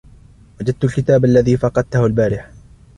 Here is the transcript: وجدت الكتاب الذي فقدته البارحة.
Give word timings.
وجدت 0.61 0.83
الكتاب 0.83 1.25
الذي 1.25 1.57
فقدته 1.57 2.05
البارحة. 2.05 2.51